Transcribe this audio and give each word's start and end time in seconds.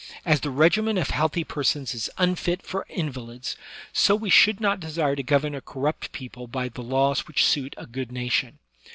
As 0.25 0.39
the 0.41 0.49
regimen 0.49 0.97
of 0.97 1.11
healthy 1.11 1.43
persons 1.43 1.93
is 1.93 2.09
unfit 2.17 2.63
for 2.63 2.87
invalids, 2.89 3.55
so 3.93 4.15
we 4.15 4.31
should 4.31 4.59
not 4.59 4.79
desire 4.79 5.15
to 5.15 5.21
govern 5.21 5.53
a 5.53 5.61
corrupt 5.61 6.11
i)eople 6.13 6.49
by 6.51 6.69
the 6.69 6.81
laws 6.81 7.27
which 7.27 7.45
suit 7.45 7.75
a 7.77 7.85
good 7.85 8.11
nation. 8.11 8.57